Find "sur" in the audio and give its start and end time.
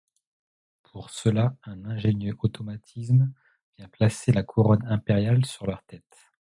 5.45-5.67